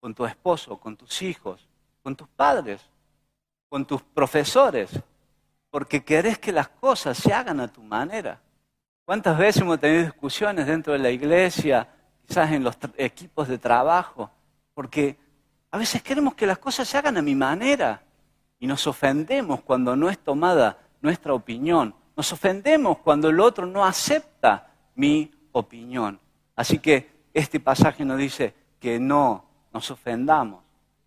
[0.00, 1.66] con tu esposo, con tus hijos,
[2.02, 2.82] con tus padres,
[3.70, 4.90] con tus profesores,
[5.70, 8.38] porque querés que las cosas se hagan a tu manera.
[9.06, 11.88] ¿Cuántas veces hemos tenido discusiones dentro de la iglesia,
[12.26, 14.30] quizás en los equipos de trabajo?
[14.74, 15.16] Porque
[15.70, 18.02] a veces queremos que las cosas se hagan a mi manera
[18.62, 21.92] y nos ofendemos cuando no es tomada nuestra opinión.
[22.16, 26.20] Nos ofendemos cuando el otro no acepta mi opinión.
[26.54, 30.62] Así que este pasaje nos dice que no nos ofendamos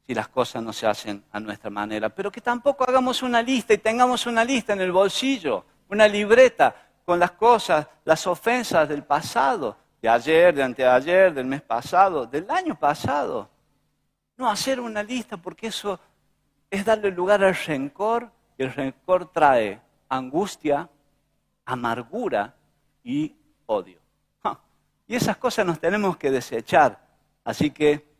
[0.06, 2.10] si las cosas no se hacen a nuestra manera.
[2.10, 6.76] Pero que tampoco hagamos una lista y tengamos una lista en el bolsillo, una libreta
[7.06, 12.52] con las cosas, las ofensas del pasado, de ayer, de anteayer, del mes pasado, del
[12.52, 13.50] año pasado.
[14.36, 15.98] No hacer una lista porque eso
[16.69, 20.89] es darle lugar al rencor y el rencor trae angustia,
[21.65, 22.56] amargura
[23.04, 23.99] y odio.
[25.08, 26.99] Y esas cosas nos tenemos que desechar.
[27.43, 28.15] Así que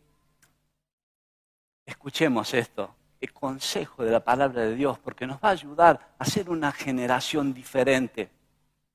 [1.86, 6.25] Escuchemos esto, el consejo de la palabra de Dios, porque nos va a ayudar a
[6.25, 8.31] ser una generación diferente,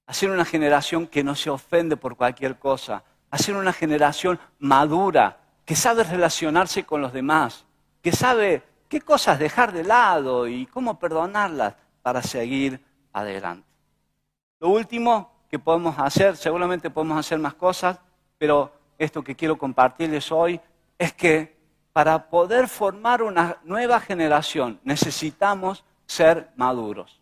[0.06, 4.40] a ser una generación que no se ofende por cualquier cosa, a ser una generación
[4.58, 7.64] madura, que sabe relacionarse con los demás,
[8.02, 13.68] que sabe qué cosas dejar de lado y cómo perdonarlas para seguir adelante.
[14.58, 18.00] Lo último que podemos hacer, seguramente podemos hacer más cosas,
[18.36, 20.60] pero esto que quiero compartirles hoy
[20.98, 21.56] es que
[21.92, 27.20] para poder formar una nueva generación necesitamos ser maduros.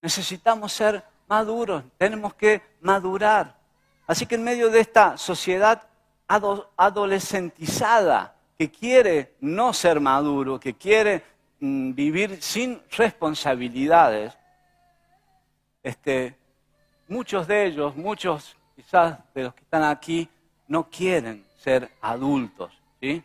[0.00, 3.58] Necesitamos ser maduros, tenemos que madurar.
[4.06, 5.86] Así que en medio de esta sociedad
[6.26, 11.22] adolescentizada que quiere no ser maduro, que quiere
[11.60, 14.36] mm, vivir sin responsabilidades,
[15.82, 16.34] este,
[17.08, 20.28] muchos de ellos, muchos quizás de los que están aquí,
[20.68, 22.72] no quieren ser adultos.
[23.00, 23.22] ¿sí?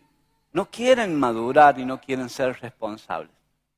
[0.54, 3.32] no quieren madurar y no quieren ser responsables.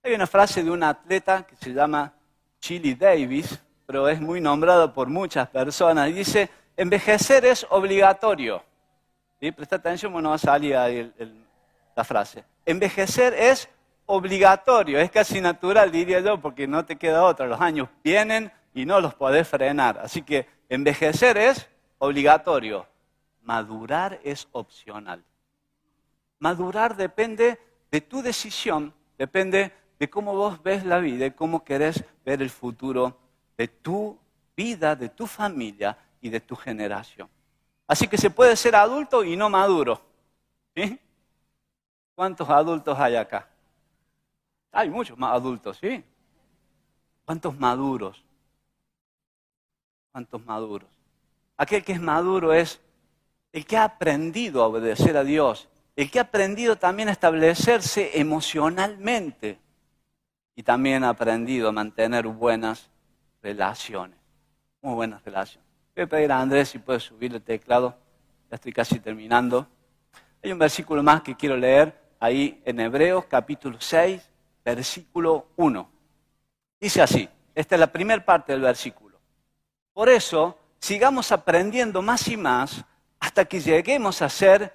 [0.03, 2.13] Hay una frase de un atleta que se llama
[2.59, 8.63] Chili Davis, pero es muy nombrado por muchas personas, dice, envejecer es obligatorio.
[9.55, 11.11] Presta atención, bueno, va a salir ahí
[11.95, 12.43] la frase.
[12.65, 13.69] Envejecer es
[14.05, 17.47] obligatorio, es casi natural, diría yo, porque no te queda otra.
[17.47, 19.99] Los años vienen y no los podés frenar.
[19.99, 21.67] Así que envejecer es
[21.99, 22.85] obligatorio,
[23.41, 25.23] madurar es opcional.
[26.39, 32.03] Madurar depende de tu decisión Depende de cómo vos ves la vida y cómo querés
[32.25, 33.17] ver el futuro
[33.57, 34.17] de tu
[34.55, 37.29] vida, de tu familia y de tu generación.
[37.87, 40.01] Así que se puede ser adulto y no maduro.
[40.75, 40.99] ¿sí?
[42.15, 43.47] ¿Cuántos adultos hay acá?
[44.71, 46.03] Hay muchos más adultos, ¿sí?
[47.25, 48.23] ¿Cuántos maduros?
[50.11, 50.89] ¿Cuántos maduros?
[51.57, 52.81] Aquel que es maduro es
[53.51, 58.19] el que ha aprendido a obedecer a Dios, el que ha aprendido también a establecerse
[58.19, 59.59] emocionalmente
[60.55, 62.89] y también ha aprendido a mantener buenas
[63.41, 64.17] relaciones,
[64.81, 65.67] muy buenas relaciones.
[65.95, 67.95] Voy a pedir a Andrés si puede subir el teclado,
[68.49, 69.67] ya estoy casi terminando.
[70.43, 74.31] Hay un versículo más que quiero leer ahí en Hebreos capítulo 6,
[74.63, 75.91] versículo 1.
[76.79, 79.19] Dice así, esta es la primera parte del versículo.
[79.91, 82.85] Por eso, sigamos aprendiendo más y más
[83.19, 84.73] hasta que lleguemos a ser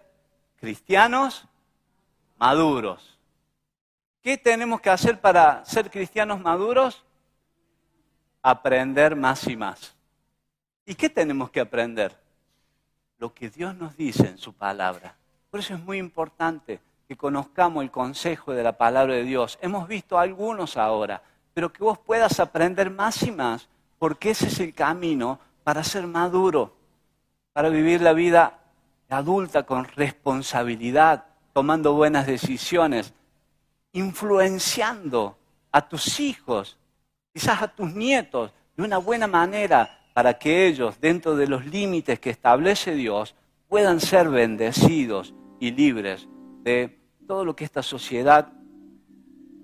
[0.57, 1.49] cristianos
[2.37, 3.19] maduros.
[4.21, 7.03] ¿Qué tenemos que hacer para ser cristianos maduros?
[8.43, 9.97] Aprender más y más.
[10.85, 12.15] ¿Y qué tenemos que aprender?
[13.17, 15.17] Lo que Dios nos dice en su palabra.
[15.49, 19.59] Por eso es muy importante que conozcamos el consejo de la palabra de Dios.
[19.63, 21.23] Hemos visto algunos ahora,
[21.55, 23.67] pero que vos puedas aprender más y más,
[23.99, 26.77] porque ese es el camino para ser maduro,
[27.55, 28.59] para vivir la vida
[29.09, 33.15] adulta con responsabilidad, tomando buenas decisiones,
[33.93, 35.39] influenciando
[35.73, 36.77] a tus hijos,
[37.33, 42.21] quizás a tus nietos, de una buena manera, para que ellos, dentro de los límites
[42.21, 43.35] que establece Dios,
[43.67, 46.29] puedan ser bendecidos y libres
[46.63, 46.98] de
[47.29, 48.51] todo lo que esta sociedad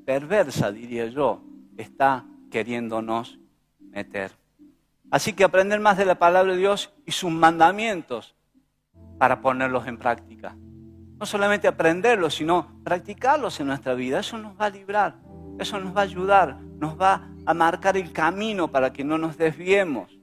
[0.05, 1.42] perversa, diría yo,
[1.79, 3.38] está queriéndonos
[3.81, 4.33] meter.
[5.11, 8.37] Así que aprender más de la palabra de Dios y sus mandamientos
[9.18, 10.55] para ponerlos en práctica.
[11.18, 14.20] No solamente aprenderlos, sino practicarlos en nuestra vida.
[14.20, 15.16] Eso nos va a librar,
[15.59, 19.38] eso nos va a ayudar, nos va a marcar el camino para que no nos
[19.38, 20.20] desviemos.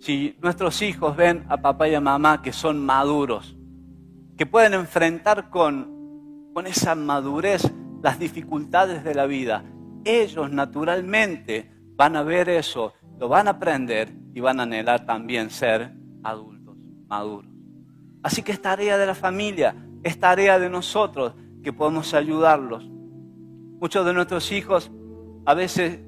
[0.00, 3.56] Si nuestros hijos ven a papá y a mamá que son maduros,
[4.36, 5.99] que pueden enfrentar con,
[6.60, 9.64] con esa madurez las dificultades de la vida,
[10.04, 15.48] ellos naturalmente van a ver eso, lo van a aprender y van a anhelar también
[15.48, 16.76] ser adultos,
[17.08, 17.50] maduros.
[18.22, 22.86] Así que es tarea de la familia, es tarea de nosotros que podemos ayudarlos.
[23.80, 24.90] Muchos de nuestros hijos
[25.46, 25.98] a veces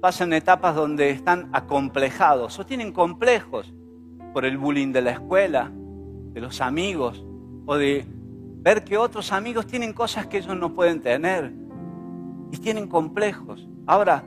[0.00, 3.74] pasan etapas donde están acomplejados o tienen complejos
[4.32, 5.70] por el bullying de la escuela,
[6.32, 7.26] de los amigos
[7.66, 8.06] o de
[8.68, 11.54] ver que otros amigos tienen cosas que ellos no pueden tener
[12.52, 13.66] y tienen complejos.
[13.86, 14.22] Ahora,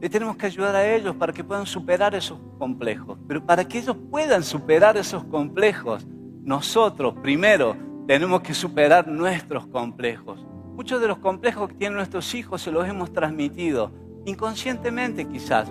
[0.00, 3.20] le tenemos que ayudar a ellos para que puedan superar esos complejos.
[3.28, 6.04] Pero para que ellos puedan superar esos complejos,
[6.42, 7.76] nosotros primero
[8.08, 10.44] tenemos que superar nuestros complejos.
[10.74, 13.92] Muchos de los complejos que tienen nuestros hijos se los hemos transmitido,
[14.24, 15.70] inconscientemente quizás,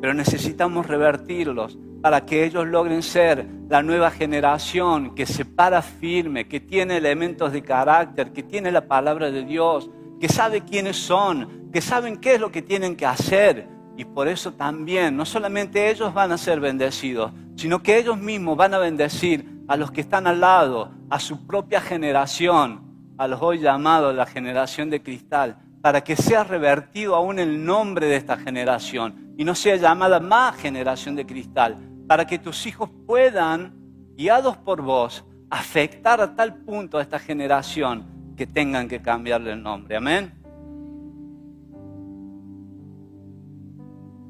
[0.00, 6.46] pero necesitamos revertirlos para que ellos logren ser la nueva generación que se para firme,
[6.46, 11.70] que tiene elementos de carácter, que tiene la palabra de Dios, que sabe quiénes son,
[11.72, 13.68] que saben qué es lo que tienen que hacer.
[13.96, 18.56] Y por eso también, no solamente ellos van a ser bendecidos, sino que ellos mismos
[18.56, 23.40] van a bendecir a los que están al lado, a su propia generación, a los
[23.40, 28.36] hoy llamados la generación de cristal, para que sea revertido aún el nombre de esta
[28.36, 33.74] generación y no sea llamada más generación de cristal, para que tus hijos puedan,
[34.16, 39.62] guiados por vos, afectar a tal punto a esta generación que tengan que cambiarle el
[39.62, 39.96] nombre.
[39.96, 40.32] Amén.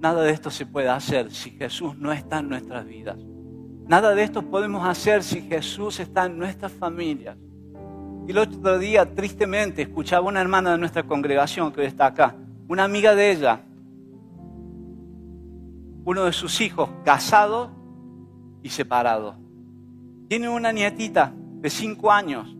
[0.00, 3.18] Nada de esto se puede hacer si Jesús no está en nuestras vidas.
[3.88, 7.36] Nada de esto podemos hacer si Jesús está en nuestras familias.
[8.26, 12.34] Y el otro día, tristemente, escuchaba una hermana de nuestra congregación que hoy está acá,
[12.68, 13.60] una amiga de ella,
[16.06, 17.70] uno de sus hijos casado
[18.62, 19.36] y separado.
[20.28, 22.56] Tiene una nietita de cinco años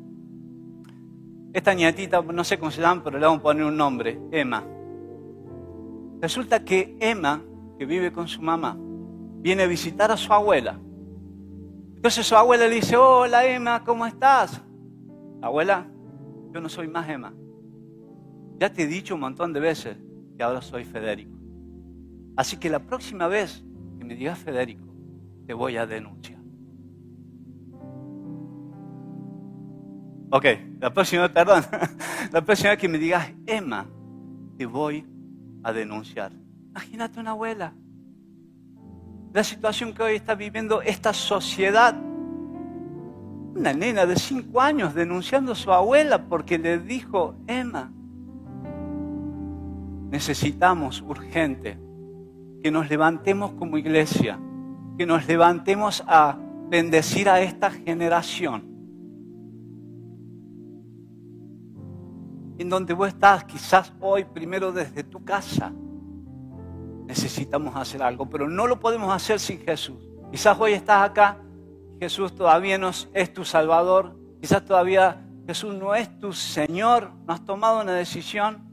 [1.57, 4.63] esta nietita, no sé cómo se llama, pero le vamos a poner un nombre, Emma.
[6.21, 7.43] Resulta que Emma,
[7.79, 8.77] que vive con su mamá,
[9.39, 10.79] viene a visitar a su abuela.
[11.95, 14.61] Entonces su abuela le dice, hola Emma, ¿cómo estás?
[15.41, 15.87] Abuela,
[16.53, 17.33] yo no soy más Emma.
[18.59, 19.97] Ya te he dicho un montón de veces
[20.37, 21.36] que ahora soy Federico.
[22.37, 23.65] Así que la próxima vez
[23.99, 24.85] que me digas Federico,
[25.47, 26.39] te voy a denunciar.
[30.31, 30.45] Ok,
[30.81, 31.65] la próxima, perdón,
[32.33, 33.87] la próxima vez que me digas, Emma,
[34.59, 35.07] te voy
[35.63, 36.33] a denunciar.
[36.71, 37.73] Imagínate una abuela.
[39.33, 41.95] La situación que hoy está viviendo esta sociedad.
[43.55, 47.91] Una nena de cinco años denunciando a su abuela porque le dijo, Emma,
[50.11, 51.86] necesitamos urgente
[52.63, 54.39] que nos levantemos como iglesia,
[54.99, 56.39] que nos levantemos a
[56.69, 58.65] bendecir a esta generación.
[62.59, 65.73] En donde vos estás, quizás hoy, primero desde tu casa,
[67.07, 70.09] necesitamos hacer algo, pero no lo podemos hacer sin Jesús.
[70.31, 71.39] Quizás hoy estás acá,
[72.01, 77.45] Jesús todavía no es tu Salvador, quizás todavía Jesús no es tu Señor, no has
[77.45, 78.66] tomado una decisión.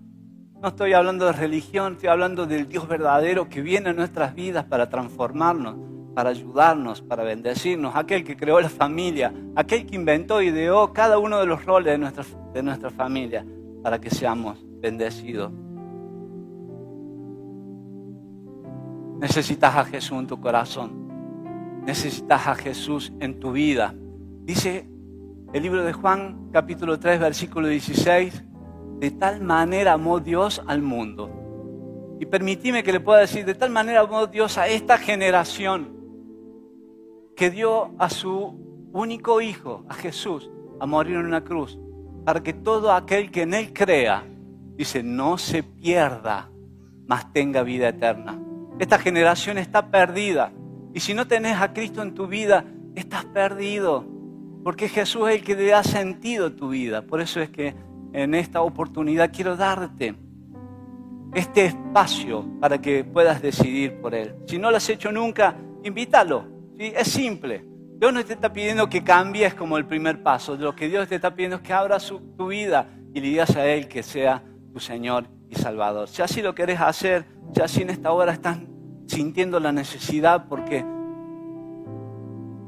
[0.64, 4.64] No estoy hablando de religión, estoy hablando del Dios verdadero que viene a nuestras vidas
[4.64, 5.76] para transformarnos,
[6.16, 11.20] para ayudarnos, para bendecirnos, aquel que creó la familia, aquel que inventó y ideó cada
[11.20, 13.45] uno de los roles de nuestra, de nuestra familia
[13.84, 15.51] para que seamos bendecidos.
[19.20, 21.82] Necesitas a Jesús en tu corazón.
[21.86, 23.93] Necesitas a Jesús en tu vida.
[24.45, 24.88] Dice
[25.51, 28.45] el libro de Juan, capítulo 3, versículo 16,
[29.04, 31.30] de tal manera amó Dios al mundo.
[32.22, 35.93] Y permitime que le pueda decir, de tal manera amó Dios a esta generación
[37.36, 40.49] que dio a su único hijo, a Jesús,
[40.80, 41.78] a morir en una cruz,
[42.24, 44.24] para que todo aquel que en él crea,
[44.78, 46.49] dice, no se pierda,
[47.06, 48.39] mas tenga vida eterna.
[48.80, 50.54] Esta generación está perdida.
[50.93, 52.64] Y si no tenés a Cristo en tu vida,
[52.95, 54.06] estás perdido.
[54.64, 57.01] Porque Jesús es el que le da sentido a tu vida.
[57.01, 57.76] Por eso es que
[58.14, 60.16] en esta oportunidad quiero darte
[61.34, 64.36] este espacio para que puedas decidir por Él.
[64.45, 66.45] Si no lo has hecho nunca, invítalo.
[66.78, 67.66] Es simple.
[67.97, 70.55] Dios no te está pidiendo que cambies como el primer paso.
[70.55, 73.66] Lo que Dios te está pidiendo es que abras tu vida y le digas a
[73.66, 76.07] Él que sea tu Señor y Salvador.
[76.07, 77.26] Si así lo querés hacer,
[77.68, 78.59] si en esta hora estás
[79.07, 80.86] sintiendo la necesidad porque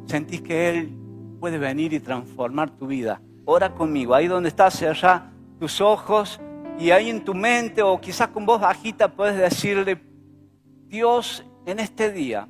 [0.07, 0.97] sentís que Él
[1.39, 3.21] puede venir y transformar tu vida.
[3.45, 6.39] Ora conmigo, ahí donde estás, cerrá tus ojos
[6.79, 10.01] y ahí en tu mente o quizás con voz bajita puedes decirle,
[10.87, 12.47] Dios, en este día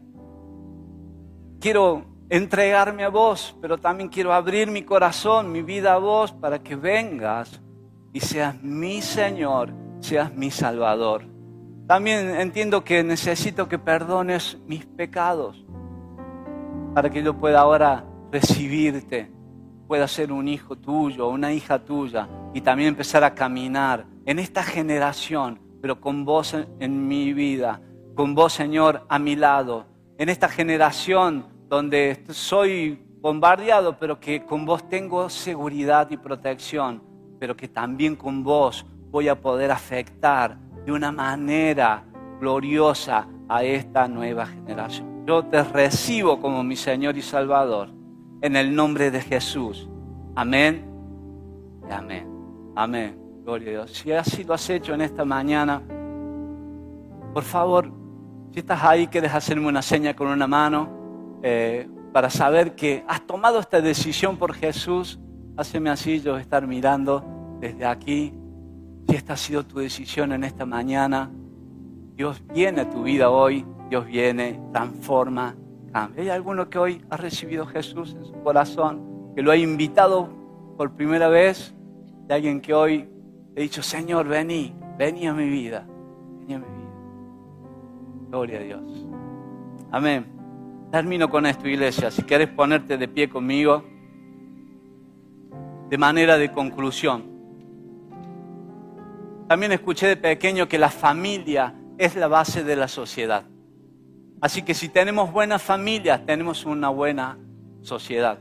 [1.60, 6.62] quiero entregarme a vos, pero también quiero abrir mi corazón, mi vida a vos, para
[6.62, 7.62] que vengas
[8.14, 11.24] y seas mi Señor, seas mi Salvador.
[11.88, 15.64] También entiendo que necesito que perdones mis pecados
[16.96, 19.32] para que yo pueda ahora recibirte,
[19.88, 24.64] pueda ser un hijo tuyo, una hija tuya y también empezar a caminar en esta
[24.64, 27.82] generación, pero con vos en, mi vida,
[28.16, 29.86] con vos Señor a mi lado,
[30.18, 37.04] en esta generación donde soy bombardeado, pero que con vos tengo seguridad y protección,
[37.40, 42.04] pero que también con vos voy a poder afectar de una manera
[42.40, 45.26] gloriosa a esta nueva generación.
[45.26, 47.90] Yo te recibo como mi Señor y Salvador
[48.42, 49.90] en el nombre de Jesús.
[50.36, 50.86] Amén.
[51.90, 52.28] Amén.
[52.76, 53.18] Amén.
[53.44, 53.92] Gloria a Dios.
[53.94, 55.82] Si así lo has hecho en esta mañana,
[57.34, 57.92] por favor,
[58.52, 63.26] si estás ahí, quieres hacerme una seña con una mano eh, para saber que has
[63.28, 65.20] tomado esta decisión por Jesús.
[65.58, 67.24] Háceme así, yo estar mirando
[67.60, 68.34] desde aquí.
[69.08, 71.30] Si esta ha sido tu decisión en esta mañana,
[72.16, 75.56] Dios viene a tu vida hoy, Dios viene, transforma,
[75.96, 80.28] ¿Hay alguno que hoy ha recibido a Jesús en su corazón, que lo ha invitado
[80.76, 81.74] por primera vez?
[82.28, 83.08] De alguien que hoy
[83.54, 85.88] le ha dicho, Señor, vení, vení a mi vida,
[86.40, 86.92] vení a mi vida.
[88.30, 89.08] Gloria a Dios.
[89.90, 90.26] Amén.
[90.92, 92.12] Termino con esto, iglesia.
[92.12, 93.86] Si quieres ponerte de pie conmigo,
[95.90, 97.24] de manera de conclusión.
[99.48, 103.46] También escuché de pequeño que la familia es la base de la sociedad.
[104.42, 107.38] Así que si tenemos buenas familias, tenemos una buena
[107.82, 108.40] sociedad.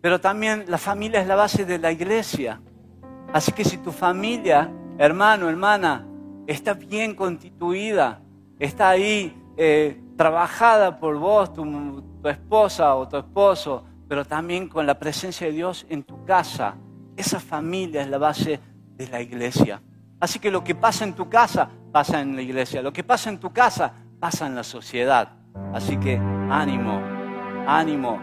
[0.00, 2.60] Pero también la familia es la base de la iglesia.
[3.32, 6.06] Así que si tu familia, hermano, hermana,
[6.46, 8.20] está bien constituida,
[8.58, 14.86] está ahí eh, trabajada por vos, tu, tu esposa o tu esposo, pero también con
[14.86, 16.76] la presencia de Dios en tu casa,
[17.16, 18.60] esa familia es la base
[18.96, 19.82] de la iglesia.
[20.20, 22.82] Así que lo que pasa en tu casa, pasa en la iglesia.
[22.82, 23.92] Lo que pasa en tu casa,
[24.24, 25.32] pasa en la sociedad.
[25.74, 26.98] Así que ánimo,
[27.66, 28.18] ánimo.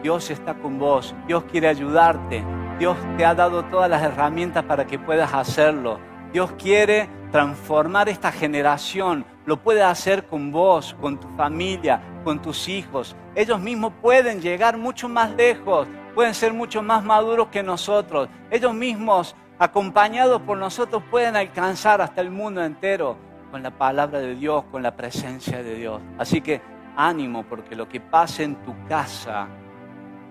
[0.00, 2.44] Dios está con vos, Dios quiere ayudarte,
[2.78, 5.98] Dios te ha dado todas las herramientas para que puedas hacerlo.
[6.32, 12.68] Dios quiere transformar esta generación, lo puede hacer con vos, con tu familia, con tus
[12.68, 13.16] hijos.
[13.34, 18.28] Ellos mismos pueden llegar mucho más lejos, pueden ser mucho más maduros que nosotros.
[18.52, 24.34] Ellos mismos, acompañados por nosotros, pueden alcanzar hasta el mundo entero con la palabra de
[24.34, 26.00] Dios, con la presencia de Dios.
[26.18, 26.60] Así que
[26.96, 29.48] ánimo, porque lo que pasa en tu casa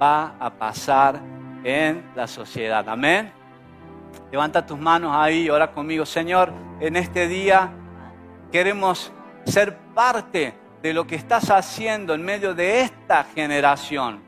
[0.02, 1.20] va a pasar
[1.64, 2.88] en la sociedad.
[2.88, 3.32] Amén.
[4.32, 6.06] Levanta tus manos ahí ora conmigo.
[6.06, 7.72] Señor, en este día
[8.52, 9.12] queremos
[9.46, 14.22] ser parte de lo que estás haciendo en medio de esta generación.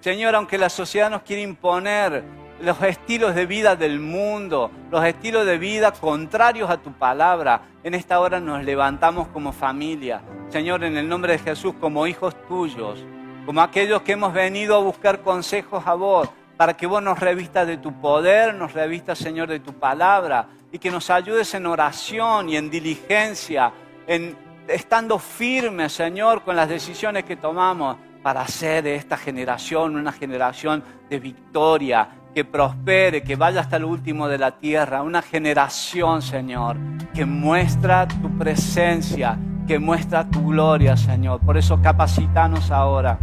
[0.00, 2.22] Señor, aunque la sociedad nos quiere imponer
[2.60, 7.94] los estilos de vida del mundo, los estilos de vida contrarios a tu palabra, en
[7.94, 10.20] esta hora nos levantamos como familia.
[10.50, 13.04] Señor, en el nombre de Jesús, como hijos tuyos,
[13.46, 17.66] como aquellos que hemos venido a buscar consejos a vos, para que vos nos revistas
[17.66, 22.48] de tu poder, nos revistas, Señor, de tu palabra, y que nos ayudes en oración
[22.48, 23.72] y en diligencia,
[24.06, 24.36] en
[24.66, 30.82] estando firmes, Señor, con las decisiones que tomamos para hacer de esta generación una generación
[31.08, 36.76] de victoria, que prospere, que vaya hasta el último de la tierra, una generación, Señor,
[37.14, 41.40] que muestra tu presencia, que muestra tu gloria, Señor.
[41.40, 43.18] Por eso capacitanos ahora.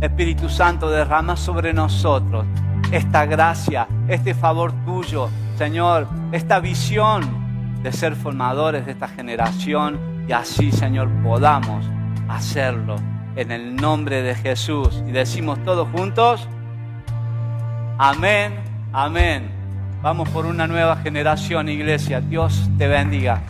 [0.00, 2.44] Espíritu Santo, derrama sobre nosotros
[2.92, 9.98] esta gracia, este favor tuyo, Señor, esta visión de ser formadores de esta generación
[10.28, 11.86] y así, Señor, podamos
[12.28, 12.96] hacerlo
[13.36, 15.02] en el nombre de Jesús.
[15.06, 16.48] Y decimos todos juntos,
[17.98, 18.54] amén,
[18.92, 19.50] amén.
[20.02, 22.20] Vamos por una nueva generación, iglesia.
[22.20, 23.42] Dios te bendiga.